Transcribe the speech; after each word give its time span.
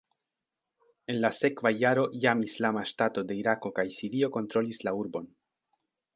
En 1.13 1.19
la 1.25 1.29
sekva 1.39 1.71
jaro 1.81 2.05
jam 2.23 2.41
Islama 2.47 2.87
Ŝtato 2.93 3.25
de 3.33 3.39
Irako 3.43 3.73
kaj 3.77 3.87
Sirio 3.99 4.33
kontrolis 4.39 4.83
la 4.89 4.97
urbon. 5.05 5.31